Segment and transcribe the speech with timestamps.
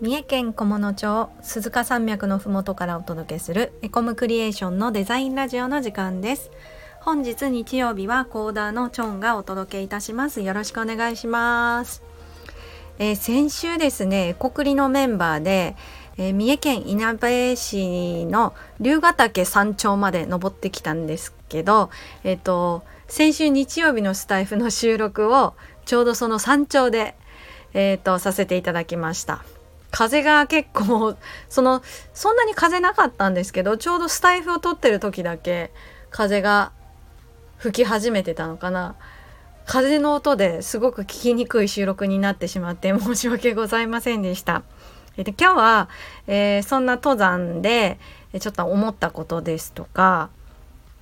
[0.00, 6.50] 三重県菰野町鈴鹿山脈のふもとからお届けするエコムクリエーションのデザインラジオの時間です。
[7.00, 10.40] 本日日曜日はコーダーのチョンがお届けいたします。
[10.40, 12.02] よろしくお願いします。
[12.98, 15.76] えー、先週ですね国立のメンバーで、
[16.16, 21.90] えー、三重県いなべ市の龍ヶ岳山頂まで登ってきたんですけど
[22.24, 25.54] えっ、ー、と先週日曜日のスタイフの収録を
[25.84, 27.14] ちょうどその山頂で
[27.74, 29.44] えーと、させていただきました。
[29.94, 31.16] 風が結構
[31.48, 31.80] その
[32.12, 35.70] そんなに風なかったんですけどちょうどスタイフを撮ってる時だけ
[36.10, 36.72] 風が
[37.58, 38.96] 吹き始めてたのかな
[39.66, 44.64] 風の音ですごく聞きにくい収録になってしまって申し訳ございませんでした。
[45.16, 45.88] で今日は、
[46.26, 48.00] えー、そんな登山で
[48.40, 50.28] ちょっと思ったことですとか、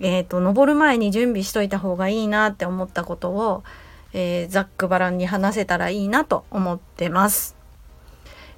[0.00, 3.64] えーと登る前に準備しといた方がいいなって思ったことを
[4.12, 7.61] えー、ざっくばらんに話せたらいいなと思ってます。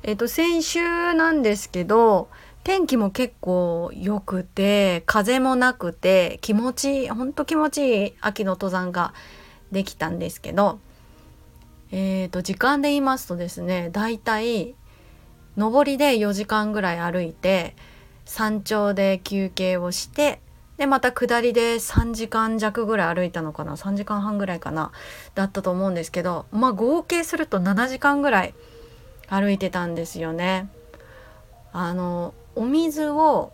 [0.07, 2.29] えっ、と先週なんですけど
[2.63, 9.15] 天気も結構良くて風もなくて気持ちいいほんと気持ちいい秋の登山が
[9.73, 10.79] できたんですけど
[11.91, 14.75] えっ、ー、と時間で言いますとですねだいたい
[15.57, 17.75] 上りで4時間ぐらい歩いて
[18.27, 20.41] 山頂で休憩をして
[20.77, 24.93] でまた下りで3時間弱ぐらい歩いたのかな？3時間半ぐらいかな？
[25.35, 28.55] だったと思うんですけどまあ合計すると7時間ぐらい
[29.29, 30.69] 歩いてたんですよね。
[31.73, 33.53] あのお水を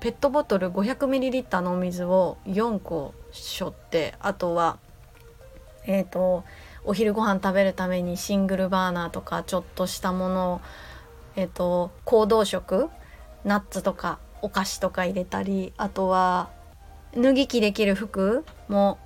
[0.00, 4.78] ペットボトル 500ml のお水を4個しょってあとは
[5.86, 6.44] えっ、ー、と
[6.84, 10.60] お昼ご飯食べるためにシングルバーナーとかちょっとしたものを
[11.36, 12.88] えっ、ー、と行動食
[13.44, 16.50] ナッツとかお菓子とか入れたりあとは
[17.14, 18.98] 脱ぎ着できる服も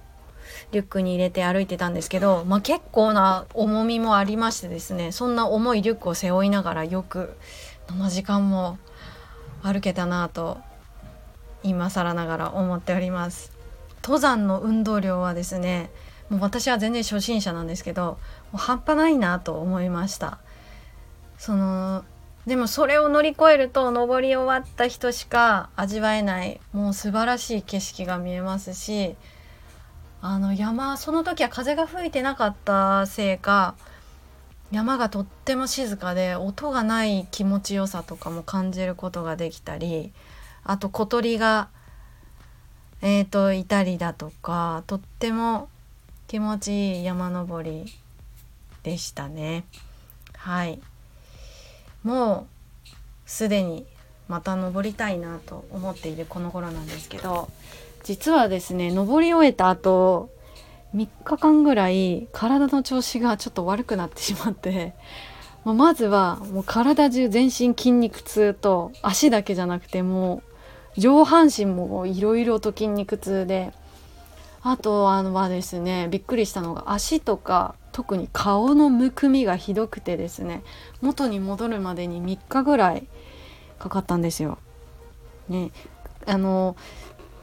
[0.72, 7.36] リュックに入れて歩いてたんですけど、まあ、結構な重みもありましてですねそんな重いリュックを背負いながらよく
[7.88, 8.78] 7時間も
[9.62, 10.58] 歩けたなと
[11.62, 13.52] 今更ながら思っております。
[14.02, 15.90] 登山の運動量はですね
[16.28, 18.18] もう私は全然初心者なんですけど
[18.52, 20.38] もう半端ないなと思いました。
[21.38, 22.04] その
[22.46, 29.16] でもそれを乗り越えると登り終わった人しか味わえないもう素晴らしい景色が見えますし
[30.28, 33.76] あの山その時は風が吹いてなかったせいか
[34.72, 40.10] 山がとっても静かで音がない気持ちよさとかも感じることができたり
[40.64, 41.68] あと小鳥が、
[43.02, 45.68] えーと、いたりだとかとっても
[46.26, 47.84] 気持ちいい山登り
[48.82, 49.64] でしたね。
[50.34, 50.80] はい
[52.02, 52.48] も
[52.84, 52.90] う
[53.26, 53.86] すでに
[54.26, 57.48] また登りたいなと思っているこの頃なんですけど
[58.06, 60.30] 実はですね登り終えた後
[60.94, 64.94] 3日間ぐらい体の調子がちょっと悪くなってしまって
[65.64, 70.40] まずはもう体中全身筋肉痛と足だけじゃなくても
[70.96, 73.72] う上半身もいろいろと筋肉痛で
[74.62, 80.62] あとあのはですねびっくりしたのが足とか特に顔のむくみがひどくてですね
[81.00, 83.08] 元に戻るまでに3日ぐらい
[83.80, 84.58] かかったんですよ。
[85.48, 85.72] ね、
[86.26, 86.76] あの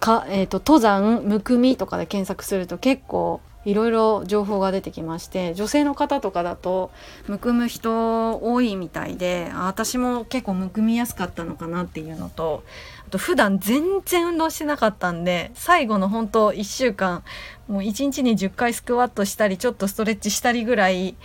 [0.04, 6.92] か、えーと、登山むくみとかで検索すると結構いろいろ情報が出てきまして女性の方とかだと
[7.28, 12.66] むくむ人多いみたいで私も結構むくみやすかったのかなっていうのと
[13.08, 17.24] あと普段全然運動してなかったんで最後の本当1週間
[17.70, 21.16] もう1日に10回スクワットしたりちょっとストレッチしたりぐらい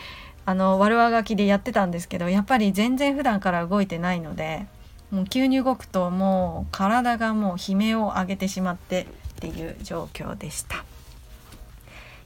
[0.45, 4.69] あの悪あがきでやってたんですけどやっぱり全然普段から動いてないので
[5.11, 9.07] もう急に動くともう体がもう悲鳴を上げてしまってっ
[9.41, 10.85] ていう状況でした。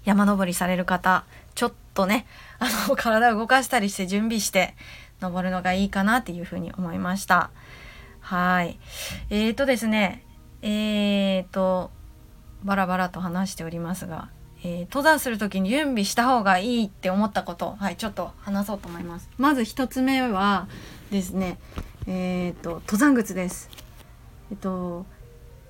[0.05, 2.27] 山登りされる方ちょっとね
[2.59, 4.75] あの体を動かしたりして準備して
[5.21, 7.51] 登るのがいいかなっていうふうに思いました。
[8.21, 8.79] はい。
[9.31, 10.25] えーとですね
[10.63, 11.91] えーと
[12.65, 14.29] バラバラと話しておりますが、
[14.63, 19.29] えー、登山する時に準備した方がいいって思ったことはいちょっと話そうと思います。
[19.39, 20.67] まず1つ目は
[21.11, 21.59] ですね
[22.07, 23.71] えーと登山靴です
[24.51, 25.07] えっと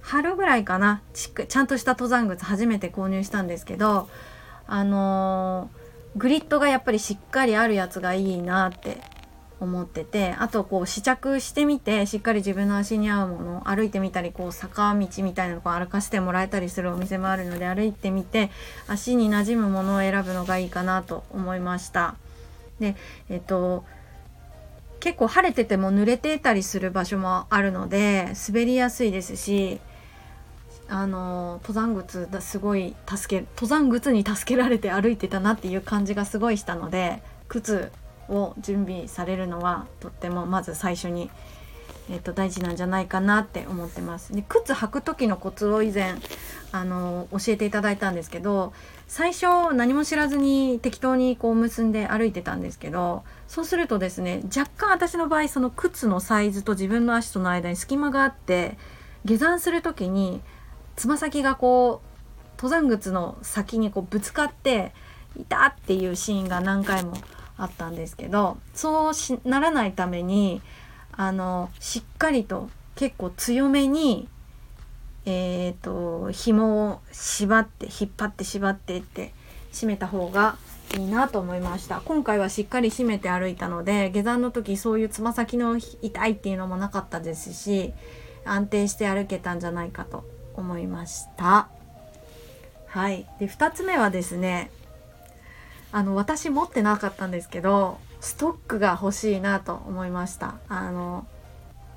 [0.02, 4.08] 春ぐらいかなちゃんとした登山靴初めて購入したんですけど
[4.66, 8.98] あのー、グリッドがやっぱりしっかりあるやつがいいなって
[9.60, 18.50] 思っててあとこう試着してみてしっかり自分の足に合うもの歩いてみたりこう坂道みたいなのを歩かせてもらえたりするお店もあるので歩いてみて
[18.88, 22.16] 足に馴染むものを選ぶのがいいかなと思いました。
[22.80, 22.96] で
[23.30, 23.84] えっと
[25.02, 29.80] 結構晴れてても濡れてたりする場所もあるので滑りやすいですし
[30.88, 37.90] あの登山靴だすごい助け登山靴に助けられて歩いてたなっていう感じがすごいしたので靴
[38.28, 41.30] を準備されるのはとってもまず最初に、
[42.12, 44.34] えー、と大事なんじゃないかなって思ってます。
[44.34, 46.14] で靴履く時のコツを以前
[46.70, 48.74] あの教えていただいたんですけど
[49.08, 58.76] 最初何も知らずに適当にこう結んで歩いてたんですけどそうするとですね若干私の場合その靴のサイズと自分の足との間に隙間があって
[59.24, 60.42] 下山する時に
[60.96, 62.08] つま先がこう
[62.58, 64.92] 登山靴の先にこうぶつかって
[65.38, 67.14] いたっていうシーンが何回も
[67.56, 70.60] あったんですけどそうしならないために
[71.12, 74.28] あのしっかりと結構強めに
[75.24, 79.32] えーと、紐を縛って引っ張って縛ってって
[79.72, 80.56] 締めた方が
[80.98, 82.02] いいなと思いました。
[82.04, 87.92] 今回はしっかり締めて歩いたので下山の時そういうつま先の痛いっていうのもなかったですし
[88.44, 90.24] 安定して歩けたんじゃないかと
[90.54, 91.68] 思いました。
[92.86, 93.26] はい。
[93.38, 94.70] で2つ目はですね
[95.92, 100.54] あの私持ってなかったんですけどストックが欲しいなと思いました。
[100.68, 101.26] あの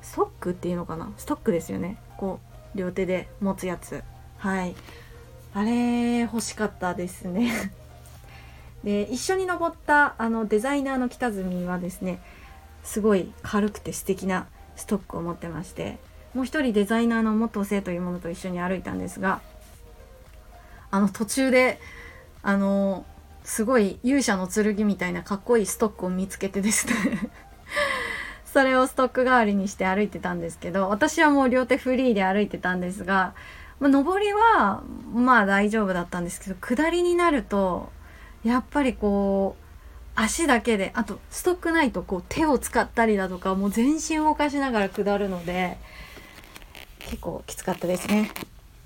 [0.02, 1.14] ストックっていうのかな？
[1.18, 1.98] ストックですよね。
[2.18, 2.40] こ
[2.74, 4.04] う両手で持つやつ。
[4.40, 4.76] はい。
[5.54, 7.72] あれ欲しかったですね。
[8.84, 12.20] で一緒に登ったあのデザイナーの北住はですね
[12.84, 15.98] すごい軽くて素敵なストックを持ってまして
[16.34, 19.42] もう一人デザイナーの元生というものと一緒に歩いたんですが
[20.92, 21.80] あの途中で
[22.44, 23.06] あの
[23.46, 27.30] すごい勇者の剣みたいなかっこいいストックを見つけてですね
[28.44, 33.36] それをストック代わりにして歩いてたんですけど私はもう両手フリーで歩いてたんですが、
[33.80, 34.82] まあ、上りは
[35.14, 37.92] まあ大丈夫だったんですけど下りになると
[38.44, 39.64] やっぱりこう
[40.16, 45.78] 足だけであとストックないとこう手を使ったりだとかもう全身を動かしながら下るので
[47.00, 48.32] 結構きつかったですね。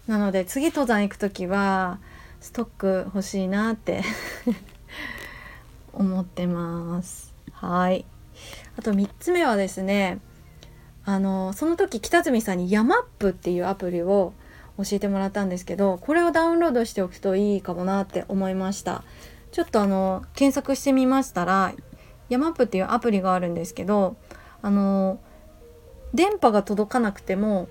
[0.08, 2.00] なので次登山行く時は
[2.42, 4.04] ストック欲しいなって
[5.94, 7.34] 思ってます。
[7.52, 8.06] はい。
[8.78, 10.20] あと3つ目はですね
[11.04, 14.34] あのその時北住さんにヤマップっていうアプリを
[14.78, 19.04] 教えてもらったんですけどこれをダウンロードしておくといいかもなって思いました。
[19.52, 21.74] ちょっとあの検索してみましたら
[22.30, 24.16] ヤマップっていうアプリがあるんですけど
[24.62, 25.20] あの
[26.14, 27.68] 電波が届かなくても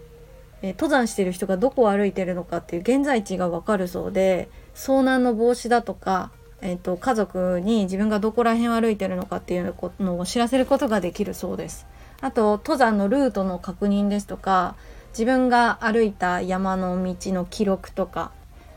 [0.63, 11.87] え登山してる人がどこを歩いてるのかっていう現在地がわかるそうで遭難の防止だとか、えーと、家族に自分がどこら辺を歩いてるのかっていうのを知らせることができるそうです。
[12.21, 14.75] あと登山のルートの確認ですとか
[15.11, 18.33] 自分が歩いた山の道の記録とか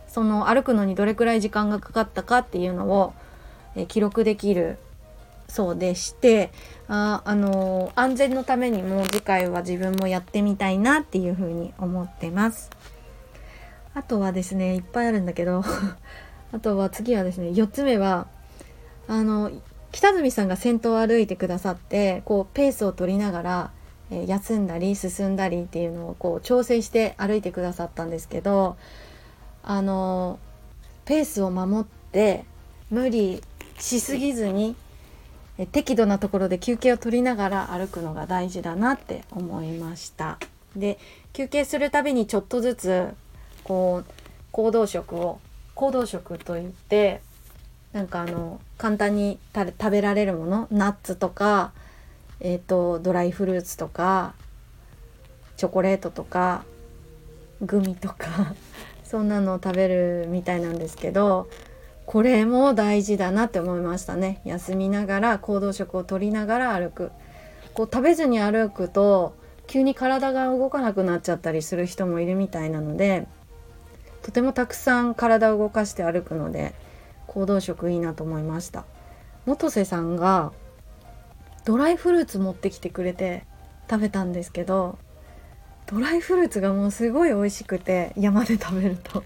[0.08, 3.14] その歩くのにどれくらい時間がかかったかっていうのを、
[3.78, 4.78] え記録できる
[5.52, 6.50] そうでして
[6.88, 12.70] ああの安全のためにも次回は自分もやってみたいなっていうふうに思ってます。
[13.94, 15.62] あとはですねいっぱいあるんだけど
[16.54, 18.28] あとは次はですね4つ目は
[19.10, 19.52] あの
[19.92, 23.72] 北住さんが先頭を歩いてくださってこうペースを取りながら、
[24.10, 28.78] えー、休んだり進んだりっていうのをこう調整して歩いてくださったんですけど
[29.64, 30.40] あの
[31.04, 32.46] ペースを守って
[32.90, 33.44] 無理
[33.80, 34.78] しすぎずに
[35.62, 40.40] え適度なところで休憩を取りながら歩くのが大事だなって思いました。
[40.76, 40.98] で
[41.34, 43.14] 休憩するたびにちょっとずつ
[43.64, 44.12] こう
[44.52, 45.40] 行動食を
[45.76, 47.22] 行動食といって
[47.94, 51.74] なんかあの簡単に食べられるものナッツとか、
[52.40, 54.34] えーと、ドライフルーツとか
[55.58, 56.64] チョコレートとか
[57.62, 58.56] グミとか
[59.04, 61.50] そんなのを食べるみたいなんですけど
[62.12, 64.42] これも大事だなって思いましたね。
[64.44, 67.10] 休みながら行動食をとりながら歩く。
[67.74, 69.34] こう食べずに歩くと
[69.66, 73.28] 急に体が動かなくなっちゃったりする人もいるみたいなので
[74.24, 76.74] とてもたくさん体を動かして歩くので
[77.28, 78.84] 行動食いいなと思いました。
[79.46, 80.52] 元瀬さんが
[81.64, 83.46] ドライフルーツ持ってきてくれて
[83.90, 85.00] 食べたんですけど
[85.86, 89.24] ドライフルーツがもうすごい美味しくて山で食べると。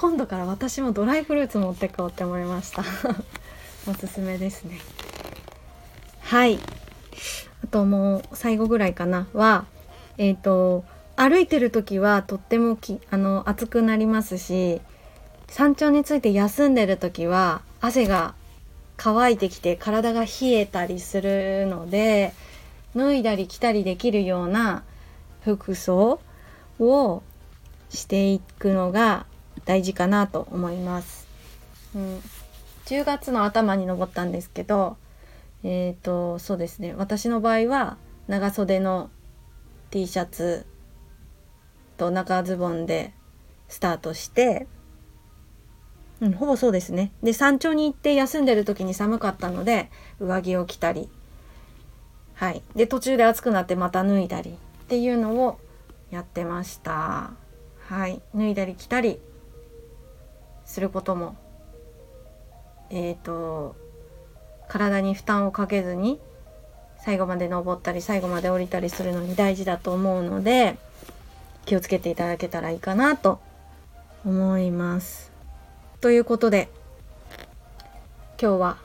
[0.00, 2.82] 今度から私もドライフルーツ持ってこうって思いました。
[3.86, 4.80] おすすめですね。
[6.22, 6.58] はい。
[7.62, 9.26] あともう最後ぐらいかな。
[9.34, 9.66] は
[10.16, 10.84] えっ、ー、と
[11.16, 14.80] 歩いてる時はとってもきあの暑くなりますし
[15.48, 18.32] 山頂について休んでる時は汗が
[18.96, 22.32] 乾いてきて体が冷えたりするので
[22.96, 24.82] 脱いだり着たりできるような
[25.44, 26.20] 服装
[26.78, 27.22] を
[27.90, 29.26] していくのが
[29.70, 31.28] 大事かなと思います。
[31.94, 32.18] うん、
[32.86, 34.96] 10月の頭に登ったんですけど
[35.62, 37.96] えっ、ー、とそうですね私の場合は
[38.26, 39.10] 長袖の
[39.92, 40.66] T シャツ
[41.98, 43.12] と長ズボンで
[43.68, 44.66] スタートして
[46.20, 47.12] うん、ほぼそうですね。
[47.22, 51.08] で、山頂に行って休んでる時に寒かったので、上着を着たり、
[52.34, 52.62] はい。
[52.76, 54.54] で、途中で暑くなってまた脱いだりっ
[54.88, 55.58] ていうのを
[56.10, 57.30] やってました。
[57.88, 58.20] はい。
[58.34, 59.18] 脱いだり着たり
[60.70, 61.36] することも、
[62.90, 63.74] えっ、ー、と、
[64.68, 66.20] 体に負担をかけずに
[66.98, 70.76] 最後まで登ったり最後まで降りたりするのに大事だと思うので
[71.66, 73.40] 気をつけていただけたらいいかなと
[74.24, 75.32] 思います。
[76.00, 76.68] ということで
[78.40, 78.78] 今日は、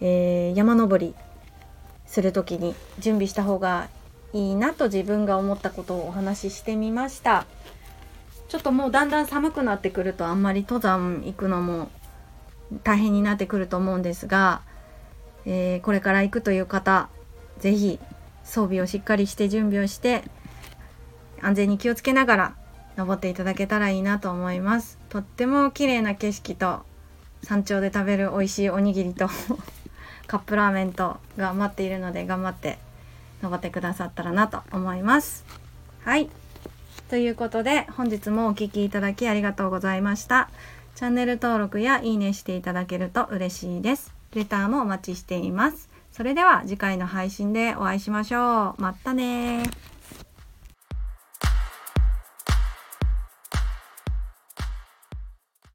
[0.00, 1.14] えー、山登り
[2.06, 3.88] する時に準備した方が
[4.32, 7.44] いいなと自分が思ったことをお話ししてみました。
[8.50, 11.90] ちょっともうだんだん寒くなってくるとあんまり登山行くのも
[12.84, 14.60] 大変になってくると思うんですが
[15.46, 17.08] えー、これから行くという方
[17.58, 17.98] 是非
[18.44, 20.22] 装備をしっかりして準備をして
[21.40, 22.54] 安全に気をつけながら
[22.96, 24.98] 登っていただけたらいいなと思います。
[25.08, 26.80] とっても綺麗な景色と
[27.42, 29.28] 山頂で食べる美味しいおにぎりと
[30.26, 32.78] カップラーメンとが待っているので頑張って
[33.42, 35.44] 登ってくださったらなと思います。
[36.04, 36.28] はい。
[37.10, 40.48] ということで本日もお聴きいただきありがとうございました
[40.94, 45.88] チャンネル登録やいいねしていただけると嬉しいですレターもお待ちしています。
[46.12, 48.82] それでは次回の配信でお会いしましょう。
[48.82, 49.62] またね